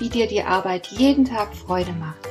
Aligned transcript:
wie 0.00 0.08
dir 0.08 0.26
die 0.26 0.42
Arbeit 0.42 0.88
jeden 0.88 1.26
Tag 1.26 1.54
Freude 1.54 1.92
macht. 1.92 2.26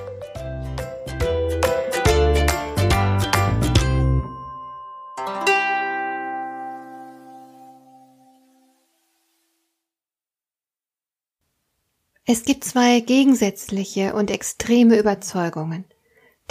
Es 12.25 12.43
gibt 12.43 12.63
zwei 12.63 12.99
gegensätzliche 12.99 14.13
und 14.13 14.29
extreme 14.29 14.99
Überzeugungen. 14.99 15.85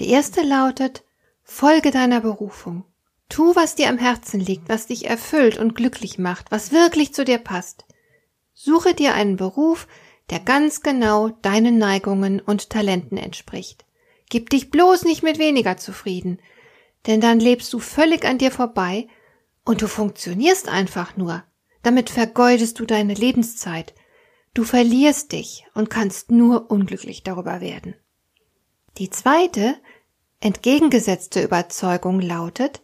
Die 0.01 0.09
erste 0.09 0.43
lautet, 0.43 1.05
folge 1.45 1.93
deiner 1.93 2.21
Berufung. 2.21 2.85
Tu, 3.29 3.55
was 3.55 3.77
dir 3.77 3.89
am 3.89 3.99
Herzen 3.99 4.41
liegt, 4.41 4.69
was 4.69 4.87
dich 4.87 5.07
erfüllt 5.07 5.59
und 5.59 5.75
glücklich 5.75 6.19
macht, 6.19 6.51
was 6.51 6.73
wirklich 6.73 7.15
zu 7.15 7.25
dir 7.25 7.39
passt. 7.39 7.85
Suche 8.55 8.95
dir 8.95 9.15
einen 9.15 9.37
Beruf, 9.37 9.87
der 10.31 10.41
ganz 10.41 10.83
genau 10.83 11.29
deinen 11.29 11.79
Neigungen 11.79 12.41
und 12.41 12.71
Talenten 12.71 13.17
entspricht. 13.17 13.85
Gib 14.29 14.51
dich 14.51 14.71
bloß 14.71 15.05
nicht 15.05 15.23
mit 15.23 15.39
weniger 15.39 15.77
zufrieden, 15.77 16.39
denn 17.07 17.21
dann 17.21 17.41
lebst 17.41 17.73
du 17.73 17.79
völlig 17.79 18.25
an 18.25 18.39
dir 18.39 18.51
vorbei 18.51 19.09
und 19.65 19.83
du 19.83 19.87
funktionierst 19.87 20.69
einfach 20.69 21.17
nur. 21.17 21.45
Damit 21.83 22.11
vergeudest 22.11 22.79
du 22.79 22.85
deine 22.85 23.15
Lebenszeit. 23.15 23.95
Du 24.53 24.65
verlierst 24.65 25.33
dich 25.33 25.67
und 25.75 25.91
kannst 25.91 26.31
nur 26.31 26.71
unglücklich 26.71 27.23
darüber 27.23 27.61
werden. 27.61 27.95
Die 28.99 29.11
zweite, 29.11 29.77
entgegengesetzte 30.41 31.43
Überzeugung 31.43 32.21
lautet, 32.21 32.83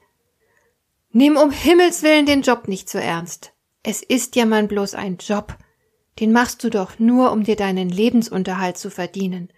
Nimm 1.16 1.36
um 1.36 1.52
Himmels 1.52 2.02
willen 2.02 2.26
den 2.26 2.42
Job 2.42 2.66
nicht 2.66 2.88
so 2.88 2.98
ernst. 2.98 3.52
Es 3.84 4.02
ist 4.02 4.34
ja 4.34 4.46
man 4.46 4.66
bloß 4.66 4.94
ein 4.94 5.18
Job. 5.18 5.56
Den 6.20 6.32
machst 6.32 6.62
du 6.62 6.70
doch 6.70 6.98
nur, 6.98 7.32
um 7.32 7.44
dir 7.44 7.56
deinen 7.56 7.88
Lebensunterhalt 7.88 8.78
zu 8.78 8.90
verdienen. 8.90 9.50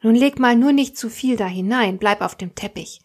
Nun 0.00 0.14
leg 0.14 0.38
mal 0.38 0.56
nur 0.56 0.72
nicht 0.72 0.96
zu 0.96 1.10
viel 1.10 1.36
da 1.36 1.46
hinein, 1.46 1.98
bleib 1.98 2.22
auf 2.22 2.34
dem 2.34 2.54
Teppich. 2.54 3.00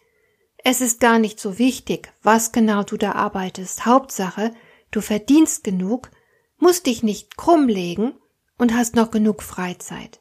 Es 0.64 0.80
ist 0.80 1.00
gar 1.00 1.18
nicht 1.18 1.38
so 1.38 1.58
wichtig, 1.58 2.12
was 2.22 2.52
genau 2.52 2.82
du 2.82 2.96
da 2.96 3.12
arbeitest. 3.12 3.86
Hauptsache, 3.86 4.52
du 4.90 5.00
verdienst 5.00 5.64
genug, 5.64 6.10
musst 6.58 6.86
dich 6.86 7.02
nicht 7.02 7.36
krumm 7.36 7.68
legen 7.68 8.14
und 8.56 8.74
hast 8.74 8.96
noch 8.96 9.10
genug 9.10 9.42
Freizeit. 9.42 10.20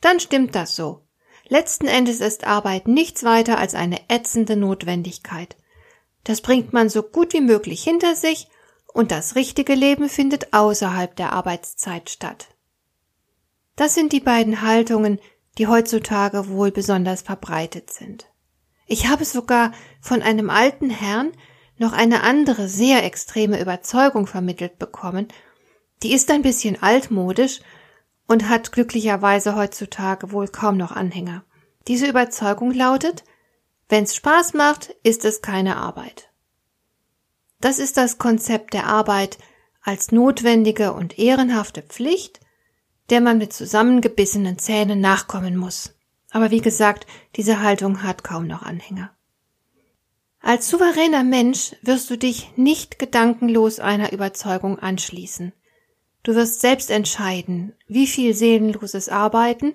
Dann 0.00 0.18
stimmt 0.18 0.54
das 0.54 0.74
so. 0.74 1.06
Letzten 1.48 1.86
Endes 1.86 2.20
ist 2.20 2.44
Arbeit 2.44 2.88
nichts 2.88 3.24
weiter 3.24 3.58
als 3.58 3.74
eine 3.74 4.00
ätzende 4.08 4.56
Notwendigkeit. 4.56 5.56
Das 6.24 6.40
bringt 6.40 6.72
man 6.72 6.88
so 6.88 7.02
gut 7.02 7.32
wie 7.32 7.40
möglich 7.40 7.82
hinter 7.82 8.16
sich 8.16 8.48
und 8.92 9.10
das 9.10 9.34
richtige 9.34 9.74
Leben 9.74 10.08
findet 10.08 10.52
außerhalb 10.52 11.14
der 11.16 11.32
Arbeitszeit 11.32 12.10
statt. 12.10 12.48
Das 13.76 13.94
sind 13.94 14.12
die 14.12 14.20
beiden 14.20 14.62
Haltungen, 14.62 15.18
die 15.58 15.66
heutzutage 15.66 16.48
wohl 16.48 16.70
besonders 16.70 17.22
verbreitet 17.22 17.92
sind. 17.92 18.26
Ich 18.86 19.08
habe 19.08 19.24
sogar 19.24 19.72
von 20.00 20.22
einem 20.22 20.50
alten 20.50 20.90
Herrn 20.90 21.32
noch 21.78 21.92
eine 21.92 22.22
andere 22.22 22.68
sehr 22.68 23.04
extreme 23.04 23.60
Überzeugung 23.60 24.26
vermittelt 24.26 24.78
bekommen, 24.78 25.28
die 26.02 26.12
ist 26.12 26.30
ein 26.30 26.42
bisschen 26.42 26.82
altmodisch 26.82 27.60
und 28.26 28.48
hat 28.48 28.72
glücklicherweise 28.72 29.56
heutzutage 29.56 30.32
wohl 30.32 30.48
kaum 30.48 30.76
noch 30.76 30.92
Anhänger. 30.92 31.44
Diese 31.88 32.06
Überzeugung 32.06 32.72
lautet, 32.72 33.24
wenn's 33.88 34.14
Spaß 34.14 34.54
macht, 34.54 34.94
ist 35.02 35.24
es 35.24 35.42
keine 35.42 35.76
Arbeit. 35.76 36.31
Das 37.62 37.78
ist 37.78 37.96
das 37.96 38.18
Konzept 38.18 38.74
der 38.74 38.86
Arbeit 38.88 39.38
als 39.82 40.10
notwendige 40.10 40.92
und 40.92 41.16
ehrenhafte 41.16 41.80
Pflicht, 41.80 42.40
der 43.08 43.20
man 43.20 43.38
mit 43.38 43.52
zusammengebissenen 43.52 44.58
Zähnen 44.58 45.00
nachkommen 45.00 45.56
muss. 45.56 45.94
Aber 46.32 46.50
wie 46.50 46.60
gesagt, 46.60 47.06
diese 47.36 47.62
Haltung 47.62 48.02
hat 48.02 48.24
kaum 48.24 48.48
noch 48.48 48.62
Anhänger. 48.62 49.14
Als 50.40 50.68
souveräner 50.68 51.22
Mensch 51.22 51.76
wirst 51.82 52.10
du 52.10 52.18
dich 52.18 52.50
nicht 52.56 52.98
gedankenlos 52.98 53.78
einer 53.78 54.12
Überzeugung 54.12 54.80
anschließen. 54.80 55.52
Du 56.24 56.34
wirst 56.34 56.62
selbst 56.62 56.90
entscheiden, 56.90 57.74
wie 57.86 58.08
viel 58.08 58.34
seelenloses 58.34 59.08
Arbeiten 59.08 59.74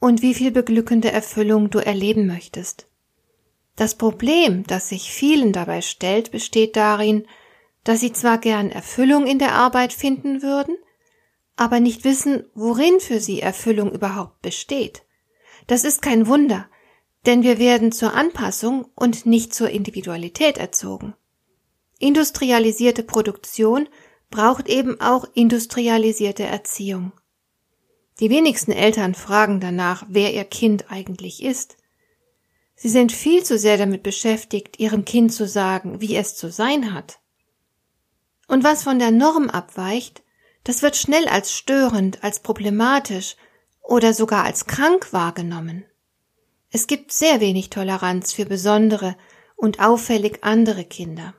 und 0.00 0.22
wie 0.22 0.32
viel 0.32 0.50
beglückende 0.50 1.12
Erfüllung 1.12 1.68
du 1.68 1.78
erleben 1.78 2.26
möchtest. 2.26 2.86
Das 3.76 3.94
Problem, 3.96 4.64
das 4.64 4.88
sich 4.88 5.10
vielen 5.10 5.52
dabei 5.52 5.80
stellt, 5.80 6.30
besteht 6.30 6.76
darin, 6.76 7.26
dass 7.84 8.00
sie 8.00 8.12
zwar 8.12 8.38
gern 8.38 8.70
Erfüllung 8.70 9.26
in 9.26 9.38
der 9.38 9.54
Arbeit 9.54 9.92
finden 9.92 10.42
würden, 10.42 10.76
aber 11.56 11.80
nicht 11.80 12.04
wissen, 12.04 12.44
worin 12.54 13.00
für 13.00 13.20
sie 13.20 13.40
Erfüllung 13.40 13.92
überhaupt 13.92 14.40
besteht. 14.42 15.02
Das 15.66 15.84
ist 15.84 16.02
kein 16.02 16.26
Wunder, 16.26 16.68
denn 17.26 17.42
wir 17.42 17.58
werden 17.58 17.92
zur 17.92 18.14
Anpassung 18.14 18.86
und 18.94 19.26
nicht 19.26 19.54
zur 19.54 19.70
Individualität 19.70 20.58
erzogen. 20.58 21.14
Industrialisierte 21.98 23.04
Produktion 23.04 23.88
braucht 24.30 24.68
eben 24.68 25.00
auch 25.00 25.24
industrialisierte 25.34 26.42
Erziehung. 26.42 27.12
Die 28.18 28.30
wenigsten 28.30 28.72
Eltern 28.72 29.14
fragen 29.14 29.60
danach, 29.60 30.04
wer 30.08 30.34
ihr 30.34 30.44
Kind 30.44 30.90
eigentlich 30.90 31.42
ist. 31.42 31.76
Sie 32.82 32.88
sind 32.88 33.12
viel 33.12 33.44
zu 33.44 33.60
sehr 33.60 33.76
damit 33.76 34.02
beschäftigt, 34.02 34.80
ihrem 34.80 35.04
Kind 35.04 35.32
zu 35.32 35.46
sagen, 35.46 36.00
wie 36.00 36.16
es 36.16 36.34
zu 36.34 36.50
sein 36.50 36.92
hat. 36.92 37.20
Und 38.48 38.64
was 38.64 38.82
von 38.82 38.98
der 38.98 39.12
Norm 39.12 39.48
abweicht, 39.48 40.24
das 40.64 40.82
wird 40.82 40.96
schnell 40.96 41.28
als 41.28 41.52
störend, 41.52 42.24
als 42.24 42.40
problematisch 42.40 43.36
oder 43.82 44.12
sogar 44.12 44.42
als 44.42 44.66
krank 44.66 45.12
wahrgenommen. 45.12 45.84
Es 46.70 46.88
gibt 46.88 47.12
sehr 47.12 47.38
wenig 47.38 47.70
Toleranz 47.70 48.32
für 48.32 48.46
besondere 48.46 49.14
und 49.54 49.78
auffällig 49.78 50.42
andere 50.42 50.84
Kinder. 50.84 51.34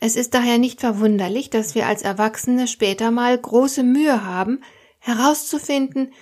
Es 0.00 0.16
ist 0.16 0.34
daher 0.34 0.58
nicht 0.58 0.80
verwunderlich, 0.80 1.50
dass 1.50 1.76
wir 1.76 1.86
als 1.86 2.02
Erwachsene 2.02 2.66
später 2.66 3.12
mal 3.12 3.38
große 3.38 3.84
Mühe 3.84 4.24
haben, 4.24 4.64
herauszufinden, 4.98 6.12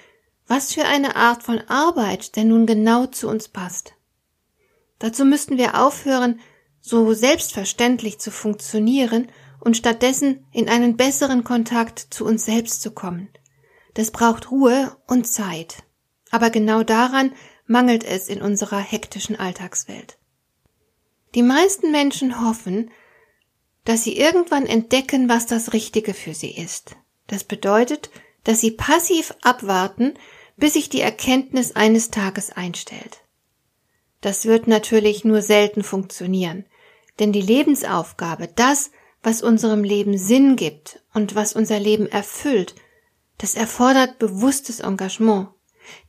was 0.46 0.74
für 0.74 0.84
eine 0.84 1.16
Art 1.16 1.42
von 1.42 1.60
Arbeit 1.68 2.36
denn 2.36 2.48
nun 2.48 2.66
genau 2.66 3.06
zu 3.06 3.30
uns 3.30 3.48
passt. 3.48 3.93
Dazu 4.98 5.24
müssten 5.24 5.58
wir 5.58 5.80
aufhören, 5.80 6.40
so 6.80 7.12
selbstverständlich 7.14 8.18
zu 8.18 8.30
funktionieren 8.30 9.28
und 9.60 9.76
stattdessen 9.76 10.46
in 10.52 10.68
einen 10.68 10.96
besseren 10.96 11.42
Kontakt 11.42 11.98
zu 11.98 12.24
uns 12.24 12.44
selbst 12.44 12.82
zu 12.82 12.90
kommen. 12.90 13.28
Das 13.94 14.10
braucht 14.10 14.50
Ruhe 14.50 14.96
und 15.06 15.26
Zeit. 15.26 15.82
Aber 16.30 16.50
genau 16.50 16.82
daran 16.82 17.32
mangelt 17.66 18.04
es 18.04 18.28
in 18.28 18.42
unserer 18.42 18.78
hektischen 18.78 19.36
Alltagswelt. 19.36 20.18
Die 21.34 21.42
meisten 21.42 21.90
Menschen 21.90 22.46
hoffen, 22.46 22.90
dass 23.84 24.04
sie 24.04 24.16
irgendwann 24.16 24.66
entdecken, 24.66 25.28
was 25.28 25.46
das 25.46 25.72
Richtige 25.72 26.14
für 26.14 26.34
sie 26.34 26.50
ist. 26.56 26.96
Das 27.26 27.44
bedeutet, 27.44 28.10
dass 28.44 28.60
sie 28.60 28.70
passiv 28.70 29.34
abwarten, 29.42 30.14
bis 30.56 30.74
sich 30.74 30.88
die 30.88 31.00
Erkenntnis 31.00 31.74
eines 31.74 32.10
Tages 32.10 32.50
einstellt. 32.50 33.23
Das 34.24 34.46
wird 34.46 34.68
natürlich 34.68 35.26
nur 35.26 35.42
selten 35.42 35.82
funktionieren, 35.82 36.64
denn 37.18 37.30
die 37.30 37.42
Lebensaufgabe, 37.42 38.48
das, 38.48 38.90
was 39.22 39.42
unserem 39.42 39.84
Leben 39.84 40.16
Sinn 40.16 40.56
gibt 40.56 41.02
und 41.12 41.34
was 41.34 41.52
unser 41.52 41.78
Leben 41.78 42.06
erfüllt, 42.06 42.74
das 43.36 43.54
erfordert 43.54 44.18
bewusstes 44.18 44.80
Engagement. 44.80 45.48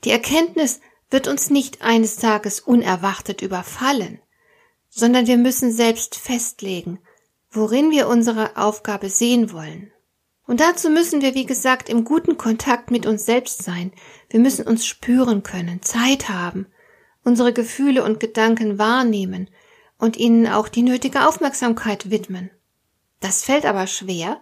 Die 0.05 0.11
Erkenntnis 0.11 0.79
wird 1.09 1.27
uns 1.27 1.49
nicht 1.49 1.81
eines 1.81 2.15
Tages 2.15 2.61
unerwartet 2.61 3.41
überfallen, 3.41 4.21
sondern 4.89 5.27
wir 5.27 5.37
müssen 5.37 5.73
selbst 5.73 6.15
festlegen, 6.15 6.99
worin 7.51 7.91
wir 7.91 8.07
unsere 8.07 8.55
Aufgabe 8.55 9.09
sehen 9.09 9.51
wollen. 9.51 9.91
Und 10.47 10.61
dazu 10.61 10.89
müssen 10.89 11.21
wir, 11.21 11.35
wie 11.35 11.45
gesagt, 11.45 11.89
im 11.89 12.05
guten 12.05 12.37
Kontakt 12.37 12.91
mit 12.91 13.05
uns 13.07 13.25
selbst 13.25 13.63
sein. 13.63 13.91
Wir 14.29 14.39
müssen 14.39 14.65
uns 14.65 14.85
spüren 14.85 15.43
können, 15.43 15.81
Zeit 15.81 16.29
haben, 16.29 16.67
unsere 17.25 17.51
Gefühle 17.51 18.03
und 18.03 18.21
Gedanken 18.21 18.79
wahrnehmen 18.79 19.49
und 19.97 20.15
ihnen 20.15 20.47
auch 20.47 20.69
die 20.69 20.83
nötige 20.83 21.27
Aufmerksamkeit 21.27 22.09
widmen. 22.09 22.51
Das 23.19 23.43
fällt 23.43 23.65
aber 23.65 23.87
schwer, 23.87 24.39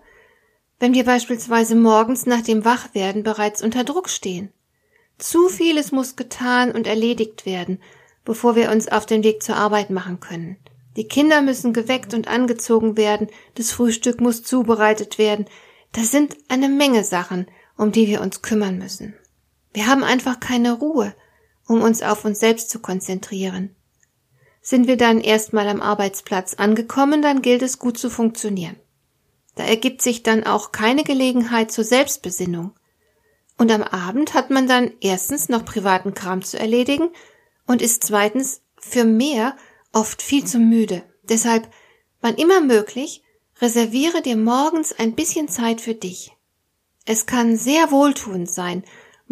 wenn 0.80 0.94
wir 0.94 1.06
beispielsweise 1.06 1.75
morgens 1.75 2.25
nach 2.25 2.41
dem 2.41 2.65
Wachwerden 2.65 3.24
bereits 3.24 3.63
unter 3.63 3.83
Druck 3.83 4.09
stehen. 4.09 4.51
Zu 5.18 5.47
vieles 5.47 5.91
muss 5.91 6.15
getan 6.15 6.71
und 6.71 6.85
erledigt 6.85 7.45
werden, 7.45 7.81
bevor 8.25 8.56
wir 8.56 8.69
uns 8.69 8.89
auf 8.89 9.06
den 9.06 9.24
Weg 9.24 9.41
zur 9.41 9.56
Arbeit 9.56 9.89
machen 9.89 10.19
können. 10.19 10.57
Die 10.97 11.07
Kinder 11.07 11.41
müssen 11.41 11.74
geweckt 11.74 12.13
und 12.13 12.27
angezogen 12.27 12.97
werden, 12.97 13.27
das 13.56 13.71
Frühstück 13.71 14.21
muss 14.21 14.44
zubereitet 14.44 15.18
werden. 15.18 15.45
Das 15.91 16.12
sind 16.12 16.36
eine 16.50 16.69
Menge 16.69 17.03
Sachen, 17.03 17.47
um 17.77 17.91
die 17.91 18.07
wir 18.07 18.21
uns 18.21 18.41
kümmern 18.41 18.77
müssen. 18.77 19.15
Wir 19.74 19.88
haben 19.88 20.03
einfach 20.03 20.39
keine 20.39 20.74
Ruhe, 20.74 21.15
um 21.68 21.81
uns 21.81 22.01
auf 22.01 22.25
uns 22.25 22.39
selbst 22.39 22.69
zu 22.69 22.80
konzentrieren. 22.80 23.75
Sind 24.62 24.88
wir 24.88 24.98
dann 24.98 25.19
erstmal 25.19 25.68
am 25.68 25.81
Arbeitsplatz 25.81 26.54
angekommen, 26.54 27.21
dann 27.21 27.42
gilt 27.42 27.62
es 27.62 27.80
gut 27.80 27.98
zu 27.98 28.10
funktionieren. 28.10 28.77
Da 29.56 29.63
ergibt 29.63 30.01
sich 30.01 30.24
dann 30.24 30.45
auch 30.45 30.71
keine 30.71 31.04
Gelegenheit 31.04 31.71
zur 31.71 31.83
Selbstbesinnung. 31.83 32.71
Und 33.57 33.71
am 33.71 33.83
Abend 33.83 34.33
hat 34.33 34.50
man 34.50 34.68
dann 34.68 34.92
erstens 35.00 35.50
noch 35.50 35.63
privaten 35.63 36.13
Kram 36.13 36.42
zu 36.42 36.57
erledigen 36.57 37.10
und 37.68 37.81
ist 37.81 38.04
zweitens 38.04 38.62
für 38.80 39.04
mehr 39.04 39.56
oft 39.92 40.21
viel 40.21 40.45
zu 40.45 40.57
müde. 40.57 41.04
Deshalb, 41.24 41.69
wann 42.19 42.36
immer 42.36 42.62
möglich, 42.62 43.21
reserviere 43.62 44.21
dir 44.21 44.36
morgens 44.36 44.92
ein 44.92 45.13
bisschen 45.13 45.48
Zeit 45.48 45.81
für 45.81 45.94
dich. 45.94 46.36
Es 47.06 47.25
kann 47.25 47.57
sehr 47.57 47.92
wohltuend 47.92 48.50
sein, 48.50 48.83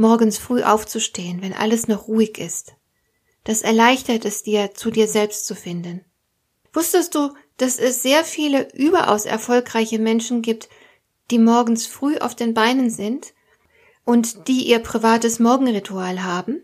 morgens 0.02 0.38
früh 0.38 0.64
aufzustehen, 0.64 1.42
wenn 1.42 1.54
alles 1.54 1.88
noch 1.88 2.08
ruhig 2.08 2.38
ist. 2.38 2.74
Das 3.44 3.62
erleichtert 3.62 4.26
es 4.26 4.44
dir, 4.44 4.74
zu 4.74 4.92
dir 4.92 5.08
selbst 5.08 5.48
zu 5.48 5.56
finden. 5.56 6.04
Wusstest 6.74 7.16
du, 7.16 7.34
dass 7.58 7.80
es 7.80 8.02
sehr 8.02 8.24
viele 8.24 8.68
überaus 8.74 9.26
erfolgreiche 9.26 10.00
Menschen 10.00 10.42
gibt, 10.42 10.68
die 11.30 11.40
morgens 11.40 11.86
früh 11.86 12.18
auf 12.18 12.36
den 12.36 12.54
Beinen 12.54 12.90
sind 12.90 13.34
und 14.04 14.48
die 14.48 14.68
ihr 14.68 14.80
privates 14.80 15.40
Morgenritual 15.40 16.24
haben? 16.24 16.64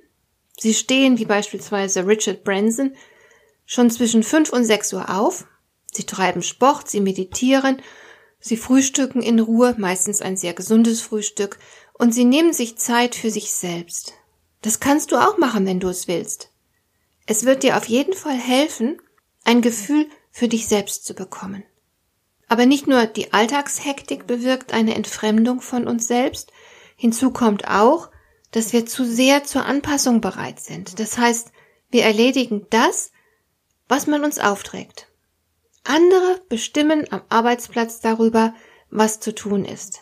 Sie 0.59 0.73
stehen, 0.73 1.19
wie 1.19 1.25
beispielsweise 1.25 2.05
Richard 2.05 2.43
Branson, 2.43 2.95
schon 3.65 3.91
zwischen 3.91 4.23
fünf 4.23 4.51
und 4.51 4.65
sechs 4.65 4.91
Uhr 4.93 5.15
auf. 5.15 5.45
Sie 5.91 6.05
treiben 6.05 6.41
Sport, 6.41 6.89
sie 6.89 7.01
meditieren, 7.01 7.81
sie 8.39 8.57
frühstücken 8.57 9.21
in 9.21 9.39
Ruhe, 9.39 9.75
meistens 9.77 10.21
ein 10.21 10.37
sehr 10.37 10.53
gesundes 10.53 11.01
Frühstück, 11.01 11.59
und 11.97 12.13
sie 12.13 12.25
nehmen 12.25 12.53
sich 12.53 12.77
Zeit 12.77 13.15
für 13.15 13.31
sich 13.31 13.51
selbst. 13.51 14.13
Das 14.61 14.79
kannst 14.79 15.11
du 15.11 15.17
auch 15.17 15.37
machen, 15.37 15.65
wenn 15.65 15.79
du 15.79 15.89
es 15.89 16.07
willst. 16.07 16.51
Es 17.25 17.45
wird 17.45 17.63
dir 17.63 17.77
auf 17.77 17.85
jeden 17.85 18.13
Fall 18.13 18.37
helfen, 18.37 19.01
ein 19.43 19.61
Gefühl 19.61 20.07
für 20.31 20.47
dich 20.47 20.67
selbst 20.67 21.05
zu 21.05 21.13
bekommen. 21.13 21.63
Aber 22.47 22.65
nicht 22.65 22.87
nur 22.87 23.05
die 23.05 23.33
Alltagshektik 23.33 24.27
bewirkt 24.27 24.73
eine 24.73 24.95
Entfremdung 24.95 25.61
von 25.61 25.87
uns 25.87 26.07
selbst, 26.07 26.51
hinzu 26.95 27.31
kommt 27.31 27.67
auch, 27.67 28.09
dass 28.51 28.71
wir 28.71 28.85
zu 28.85 29.05
sehr 29.05 29.43
zur 29.43 29.65
Anpassung 29.65 30.21
bereit 30.21 30.59
sind. 30.59 30.99
Das 30.99 31.17
heißt, 31.17 31.51
wir 31.89 32.03
erledigen 32.03 32.65
das, 32.69 33.11
was 33.87 34.07
man 34.07 34.23
uns 34.23 34.39
aufträgt. 34.39 35.07
Andere 35.83 36.41
bestimmen 36.49 37.05
am 37.11 37.21
Arbeitsplatz 37.29 37.99
darüber, 37.99 38.53
was 38.89 39.19
zu 39.19 39.33
tun 39.33 39.65
ist. 39.65 39.99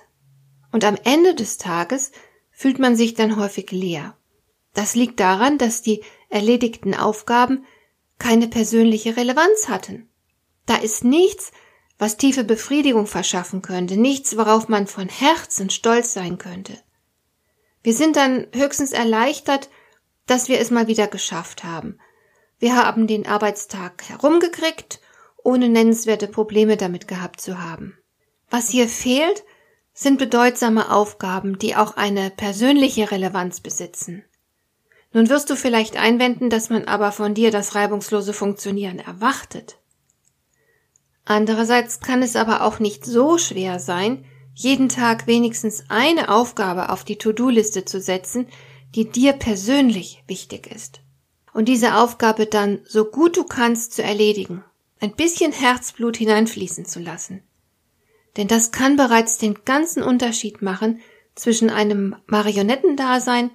Und 0.75 0.83
am 0.83 0.97
Ende 1.05 1.33
des 1.33 1.57
Tages 1.57 2.11
fühlt 2.51 2.79
man 2.79 2.97
sich 2.97 3.13
dann 3.13 3.37
häufig 3.37 3.71
leer. 3.71 4.17
Das 4.73 4.93
liegt 4.93 5.21
daran, 5.21 5.57
dass 5.57 5.81
die 5.81 6.03
erledigten 6.27 6.93
Aufgaben 6.93 7.63
keine 8.19 8.49
persönliche 8.49 9.15
Relevanz 9.15 9.69
hatten. 9.69 10.09
Da 10.65 10.75
ist 10.75 11.05
nichts, 11.05 11.53
was 11.97 12.17
tiefe 12.17 12.43
Befriedigung 12.43 13.07
verschaffen 13.07 13.61
könnte, 13.61 13.95
nichts, 13.95 14.35
worauf 14.35 14.67
man 14.67 14.85
von 14.85 15.07
Herzen 15.07 15.69
stolz 15.69 16.11
sein 16.11 16.37
könnte. 16.37 16.77
Wir 17.81 17.93
sind 17.93 18.17
dann 18.17 18.45
höchstens 18.53 18.91
erleichtert, 18.91 19.69
dass 20.27 20.49
wir 20.49 20.59
es 20.59 20.71
mal 20.71 20.87
wieder 20.87 21.07
geschafft 21.07 21.63
haben, 21.63 22.01
wir 22.59 22.75
haben 22.75 23.07
den 23.07 23.25
Arbeitstag 23.25 24.03
herumgekriegt, 24.09 24.99
ohne 25.41 25.69
nennenswerte 25.69 26.27
Probleme 26.27 26.75
damit 26.75 27.07
gehabt 27.07 27.39
zu 27.39 27.61
haben. 27.61 27.97
Was 28.49 28.67
hier 28.67 28.89
fehlt, 28.89 29.45
sind 29.95 30.19
bedeutsame 30.19 30.91
Aufgaben, 30.91 31.57
die 31.57 31.75
auch 31.75 31.97
eine 31.97 32.29
persönliche 32.29 33.09
Relevanz 33.09 33.61
besitzen. 33.61 34.23
Nun 35.13 35.29
wirst 35.29 35.49
du 35.49 35.55
vielleicht 35.55 35.97
einwenden, 35.97 36.51
dass 36.51 36.69
man 36.69 36.85
aber 36.85 37.11
von 37.11 37.33
dir 37.33 37.49
das 37.49 37.73
reibungslose 37.73 38.33
Funktionieren 38.33 38.99
erwartet. 38.99 39.79
Andererseits 41.23 42.01
kann 42.01 42.21
es 42.21 42.35
aber 42.35 42.61
auch 42.61 42.77
nicht 42.79 43.05
so 43.05 43.39
schwer 43.39 43.79
sein, 43.79 44.25
jeden 44.53 44.89
Tag 44.89 45.25
wenigstens 45.25 45.85
eine 45.89 46.29
Aufgabe 46.29 46.89
auf 46.89 47.03
die 47.03 47.17
To-Do-Liste 47.17 47.85
zu 47.85 47.99
setzen, 47.99 48.47
die 48.93 49.09
dir 49.09 49.33
persönlich 49.33 50.23
wichtig 50.27 50.67
ist 50.67 51.01
und 51.55 51.69
diese 51.69 51.95
Aufgabe 51.95 52.47
dann 52.47 52.81
so 52.83 53.05
gut 53.05 53.37
du 53.37 53.45
kannst 53.45 53.93
zu 53.93 54.03
erledigen, 54.03 54.65
ein 54.99 55.15
bisschen 55.15 55.53
Herzblut 55.53 56.17
hineinfließen 56.17 56.85
zu 56.85 56.99
lassen. 56.99 57.43
Denn 58.37 58.47
das 58.47 58.71
kann 58.71 58.95
bereits 58.97 59.37
den 59.37 59.63
ganzen 59.65 60.03
Unterschied 60.03 60.61
machen 60.61 60.99
zwischen 61.35 61.69
einem 61.69 62.15
Marionettendasein 62.27 63.51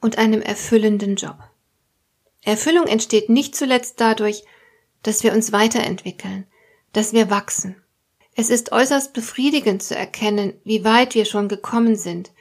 und 0.00 0.18
einem 0.18 0.42
erfüllenden 0.42 1.16
Job. 1.16 1.36
Erfüllung 2.42 2.86
entsteht 2.86 3.28
nicht 3.28 3.54
zuletzt 3.54 4.00
dadurch, 4.00 4.44
dass 5.02 5.22
wir 5.22 5.32
uns 5.32 5.52
weiterentwickeln, 5.52 6.46
dass 6.92 7.12
wir 7.12 7.30
wachsen. 7.30 7.76
Es 8.34 8.50
ist 8.50 8.72
äußerst 8.72 9.12
befriedigend 9.12 9.82
zu 9.82 9.94
erkennen, 9.94 10.54
wie 10.64 10.84
weit 10.84 11.14
wir 11.14 11.24
schon 11.24 11.48
gekommen 11.48 11.96
sind, 11.96 12.32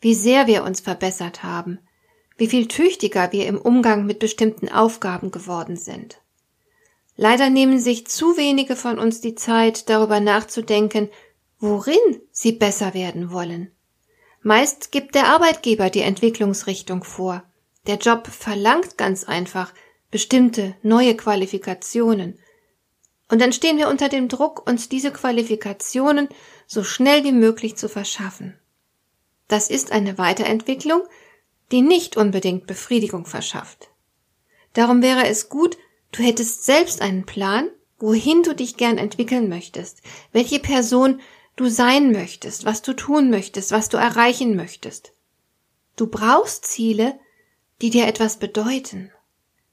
wie 0.00 0.14
sehr 0.14 0.46
wir 0.46 0.64
uns 0.64 0.80
verbessert 0.80 1.42
haben, 1.42 1.78
wie 2.36 2.46
viel 2.46 2.66
tüchtiger 2.66 3.30
wir 3.32 3.46
im 3.46 3.58
Umgang 3.58 4.06
mit 4.06 4.18
bestimmten 4.18 4.68
Aufgaben 4.68 5.30
geworden 5.30 5.76
sind. 5.76 6.20
Leider 7.16 7.48
nehmen 7.48 7.78
sich 7.78 8.06
zu 8.06 8.36
wenige 8.36 8.74
von 8.74 8.98
uns 8.98 9.20
die 9.20 9.34
Zeit, 9.34 9.88
darüber 9.88 10.18
nachzudenken, 10.18 11.10
worin 11.58 12.20
sie 12.30 12.52
besser 12.52 12.94
werden 12.94 13.32
wollen. 13.32 13.70
Meist 14.42 14.92
gibt 14.92 15.14
der 15.14 15.28
Arbeitgeber 15.28 15.90
die 15.90 16.02
Entwicklungsrichtung 16.02 17.02
vor. 17.02 17.42
Der 17.86 17.96
Job 17.96 18.26
verlangt 18.26 18.98
ganz 18.98 19.24
einfach 19.24 19.72
bestimmte 20.10 20.76
neue 20.82 21.16
Qualifikationen. 21.16 22.38
Und 23.30 23.40
dann 23.40 23.52
stehen 23.52 23.78
wir 23.78 23.88
unter 23.88 24.08
dem 24.08 24.28
Druck, 24.28 24.68
uns 24.68 24.88
diese 24.88 25.10
Qualifikationen 25.10 26.28
so 26.66 26.84
schnell 26.84 27.24
wie 27.24 27.32
möglich 27.32 27.76
zu 27.76 27.88
verschaffen. 27.88 28.58
Das 29.48 29.70
ist 29.70 29.92
eine 29.92 30.18
Weiterentwicklung, 30.18 31.02
die 31.72 31.82
nicht 31.82 32.16
unbedingt 32.16 32.66
Befriedigung 32.66 33.26
verschafft. 33.26 33.90
Darum 34.74 35.02
wäre 35.02 35.26
es 35.26 35.48
gut, 35.48 35.78
du 36.12 36.22
hättest 36.22 36.64
selbst 36.64 37.00
einen 37.00 37.24
Plan, 37.24 37.70
wohin 37.98 38.42
du 38.42 38.54
dich 38.54 38.76
gern 38.76 38.98
entwickeln 38.98 39.48
möchtest, 39.48 40.02
welche 40.32 40.58
Person 40.58 41.20
du 41.56 41.68
sein 41.68 42.12
möchtest, 42.12 42.64
was 42.64 42.82
du 42.82 42.94
tun 42.94 43.30
möchtest, 43.30 43.70
was 43.70 43.88
du 43.88 43.96
erreichen 43.96 44.56
möchtest. 44.56 45.12
Du 45.96 46.06
brauchst 46.06 46.66
Ziele, 46.66 47.18
die 47.80 47.90
dir 47.90 48.06
etwas 48.06 48.38
bedeuten. 48.38 49.12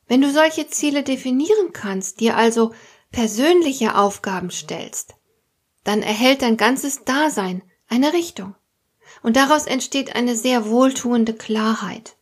Wenn 0.08 0.22
du 0.22 0.32
solche 0.32 0.68
Ziele 0.68 1.04
definieren 1.04 1.74
kannst, 1.74 2.20
dir 2.20 2.38
also 2.38 2.74
persönliche 3.12 3.96
Aufgaben 3.96 4.52
stellst, 4.52 5.16
dann 5.84 6.02
erhält 6.02 6.42
dein 6.42 6.58
ganzes 6.58 7.04
Dasein 7.04 7.64
eine 7.88 8.14
Richtung 8.14 8.56
und 9.24 9.36
daraus 9.36 9.68
entsteht 9.68 10.16
eine 10.16 10.36
sehr 10.36 10.70
wohltuende 10.70 11.34
Klarheit. 11.34 12.16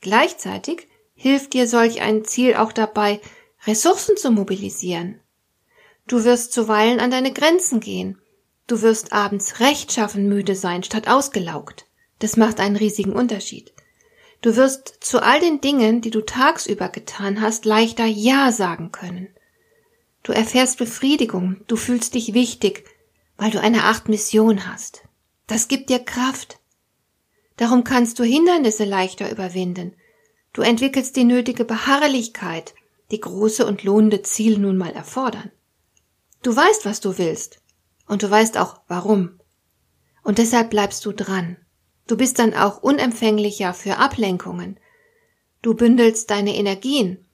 Gleichzeitig 0.00 0.88
hilft 1.14 1.52
dir 1.52 1.66
solch 1.66 2.00
ein 2.00 2.24
Ziel 2.24 2.54
auch 2.54 2.72
dabei, 2.72 3.20
Ressourcen 3.66 4.16
zu 4.16 4.30
mobilisieren. 4.30 5.20
Du 6.06 6.24
wirst 6.24 6.52
zuweilen 6.52 7.00
an 7.00 7.10
deine 7.10 7.32
Grenzen 7.32 7.80
gehen. 7.80 8.20
Du 8.68 8.82
wirst 8.82 9.14
abends 9.14 9.60
rechtschaffen 9.60 10.28
müde 10.28 10.54
sein, 10.54 10.82
statt 10.84 11.08
ausgelaugt. 11.08 11.86
Das 12.18 12.36
macht 12.36 12.60
einen 12.60 12.76
riesigen 12.76 13.14
Unterschied. 13.14 13.72
Du 14.42 14.56
wirst 14.56 14.98
zu 15.00 15.22
all 15.22 15.40
den 15.40 15.62
Dingen, 15.62 16.02
die 16.02 16.10
du 16.10 16.20
tagsüber 16.20 16.90
getan 16.90 17.40
hast, 17.40 17.64
leichter 17.64 18.04
Ja 18.04 18.52
sagen 18.52 18.92
können. 18.92 19.28
Du 20.22 20.32
erfährst 20.32 20.76
Befriedigung, 20.78 21.62
du 21.66 21.76
fühlst 21.76 22.14
dich 22.14 22.34
wichtig, 22.34 22.84
weil 23.38 23.50
du 23.50 23.58
eine 23.58 23.84
Art 23.84 24.10
Mission 24.10 24.70
hast. 24.70 25.02
Das 25.46 25.68
gibt 25.68 25.88
dir 25.88 26.00
Kraft. 26.00 26.60
Darum 27.56 27.84
kannst 27.84 28.18
du 28.18 28.22
Hindernisse 28.22 28.84
leichter 28.84 29.30
überwinden. 29.30 29.94
Du 30.52 30.60
entwickelst 30.60 31.16
die 31.16 31.24
nötige 31.24 31.64
Beharrlichkeit, 31.64 32.74
die 33.10 33.20
große 33.20 33.64
und 33.64 33.82
lohnende 33.82 34.20
Ziele 34.20 34.58
nun 34.58 34.76
mal 34.76 34.92
erfordern. 34.92 35.50
Du 36.42 36.54
weißt, 36.54 36.84
was 36.84 37.00
du 37.00 37.16
willst. 37.16 37.60
Und 38.08 38.22
du 38.22 38.30
weißt 38.30 38.58
auch, 38.58 38.80
warum. 38.88 39.38
Und 40.22 40.38
deshalb 40.38 40.70
bleibst 40.70 41.04
du 41.06 41.12
dran. 41.12 41.56
Du 42.06 42.16
bist 42.16 42.38
dann 42.38 42.54
auch 42.54 42.82
unempfänglicher 42.82 43.74
für 43.74 43.98
Ablenkungen. 43.98 44.80
Du 45.62 45.74
bündelst 45.74 46.30
deine 46.30 46.56
Energien. 46.56 47.24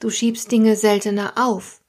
Du 0.00 0.10
schiebst 0.10 0.50
Dinge 0.50 0.76
seltener 0.76 1.34
auf. 1.36 1.80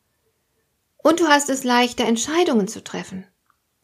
Und 0.97 1.19
du 1.19 1.27
hast 1.27 1.49
es 1.49 1.63
leichter, 1.63 2.05
Entscheidungen 2.05 2.67
zu 2.67 2.83
treffen. 2.83 3.25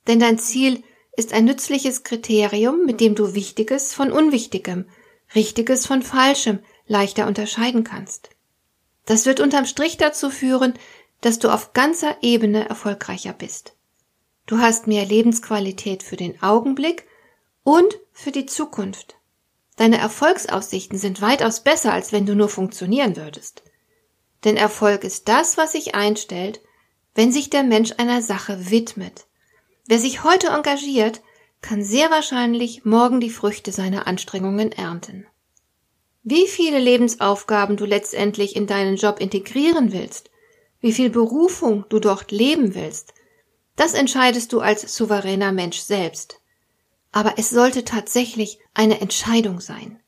Denn 0.07 0.19
dein 0.19 0.39
Ziel 0.39 0.83
ist 1.15 1.33
ein 1.33 1.45
nützliches 1.45 2.03
Kriterium, 2.03 2.85
mit 2.85 3.01
dem 3.01 3.15
du 3.15 3.33
Wichtiges 3.33 3.93
von 3.93 4.11
Unwichtigem, 4.11 4.85
Richtiges 5.35 5.85
von 5.85 6.01
Falschem 6.01 6.59
leichter 6.87 7.27
unterscheiden 7.27 7.83
kannst. 7.83 8.29
Das 9.05 9.25
wird 9.25 9.39
unterm 9.39 9.65
Strich 9.65 9.97
dazu 9.97 10.29
führen, 10.29 10.73
dass 11.21 11.39
du 11.39 11.49
auf 11.49 11.73
ganzer 11.73 12.17
Ebene 12.21 12.67
erfolgreicher 12.67 13.33
bist. 13.33 13.75
Du 14.51 14.59
hast 14.59 14.85
mehr 14.85 15.05
Lebensqualität 15.05 16.03
für 16.03 16.17
den 16.17 16.43
Augenblick 16.43 17.07
und 17.63 18.01
für 18.11 18.33
die 18.33 18.45
Zukunft. 18.45 19.15
Deine 19.77 19.97
Erfolgsaussichten 19.97 20.97
sind 20.97 21.21
weitaus 21.21 21.63
besser, 21.63 21.93
als 21.93 22.11
wenn 22.11 22.25
du 22.25 22.35
nur 22.35 22.49
funktionieren 22.49 23.15
würdest. 23.15 23.63
Denn 24.43 24.57
Erfolg 24.57 25.05
ist 25.05 25.29
das, 25.29 25.55
was 25.55 25.71
sich 25.71 25.95
einstellt, 25.95 26.59
wenn 27.15 27.31
sich 27.31 27.49
der 27.49 27.63
Mensch 27.63 27.93
einer 27.95 28.21
Sache 28.21 28.69
widmet. 28.69 29.25
Wer 29.87 29.99
sich 29.99 30.25
heute 30.25 30.47
engagiert, 30.47 31.21
kann 31.61 31.81
sehr 31.81 32.11
wahrscheinlich 32.11 32.83
morgen 32.83 33.21
die 33.21 33.29
Früchte 33.29 33.71
seiner 33.71 34.05
Anstrengungen 34.05 34.73
ernten. 34.73 35.25
Wie 36.23 36.45
viele 36.45 36.79
Lebensaufgaben 36.79 37.77
du 37.77 37.85
letztendlich 37.85 38.57
in 38.57 38.67
deinen 38.67 38.97
Job 38.97 39.21
integrieren 39.21 39.93
willst, 39.93 40.29
wie 40.81 40.91
viel 40.91 41.09
Berufung 41.09 41.85
du 41.87 41.99
dort 41.99 42.31
leben 42.31 42.75
willst, 42.75 43.13
das 43.75 43.93
entscheidest 43.93 44.53
du 44.53 44.59
als 44.59 44.95
souveräner 44.95 45.51
Mensch 45.51 45.79
selbst. 45.79 46.39
Aber 47.11 47.33
es 47.37 47.49
sollte 47.49 47.83
tatsächlich 47.83 48.59
eine 48.73 49.01
Entscheidung 49.01 49.59
sein. 49.59 49.99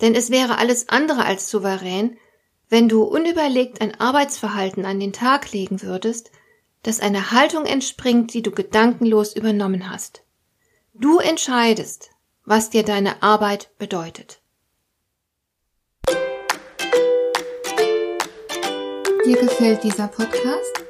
Denn 0.00 0.14
es 0.14 0.30
wäre 0.30 0.58
alles 0.58 0.88
andere 0.88 1.24
als 1.24 1.50
souverän, 1.50 2.16
wenn 2.68 2.88
du 2.88 3.02
unüberlegt 3.02 3.80
ein 3.80 3.98
Arbeitsverhalten 3.98 4.84
an 4.84 5.00
den 5.00 5.12
Tag 5.12 5.52
legen 5.52 5.82
würdest, 5.82 6.30
das 6.82 7.00
einer 7.00 7.32
Haltung 7.32 7.66
entspringt, 7.66 8.32
die 8.32 8.42
du 8.42 8.52
gedankenlos 8.52 9.34
übernommen 9.34 9.90
hast. 9.90 10.22
Du 10.94 11.18
entscheidest, 11.18 12.10
was 12.44 12.70
dir 12.70 12.82
deine 12.82 13.22
Arbeit 13.22 13.70
bedeutet. 13.78 14.40
Dir 19.26 19.36
gefällt 19.36 19.84
dieser 19.84 20.08
Podcast? 20.08 20.89